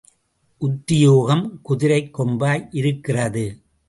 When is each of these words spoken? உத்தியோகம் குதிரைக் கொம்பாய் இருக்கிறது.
உத்தியோகம் 0.57 1.59
குதிரைக் 1.61 2.19
கொம்பாய் 2.19 2.67
இருக்கிறது. 2.71 3.61